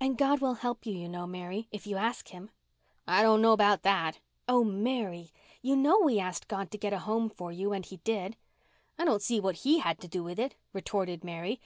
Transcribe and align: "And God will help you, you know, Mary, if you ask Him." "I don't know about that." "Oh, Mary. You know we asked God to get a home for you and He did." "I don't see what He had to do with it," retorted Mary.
"And 0.00 0.18
God 0.18 0.40
will 0.40 0.54
help 0.54 0.84
you, 0.84 0.94
you 0.94 1.08
know, 1.08 1.28
Mary, 1.28 1.68
if 1.70 1.86
you 1.86 1.96
ask 1.96 2.26
Him." 2.30 2.50
"I 3.06 3.22
don't 3.22 3.40
know 3.40 3.52
about 3.52 3.82
that." 3.84 4.18
"Oh, 4.48 4.64
Mary. 4.64 5.30
You 5.62 5.76
know 5.76 6.00
we 6.00 6.18
asked 6.18 6.48
God 6.48 6.72
to 6.72 6.76
get 6.76 6.92
a 6.92 6.98
home 6.98 7.30
for 7.30 7.52
you 7.52 7.72
and 7.72 7.86
He 7.86 7.98
did." 7.98 8.36
"I 8.98 9.04
don't 9.04 9.22
see 9.22 9.38
what 9.38 9.58
He 9.58 9.78
had 9.78 10.00
to 10.00 10.08
do 10.08 10.24
with 10.24 10.40
it," 10.40 10.56
retorted 10.72 11.22
Mary. 11.22 11.60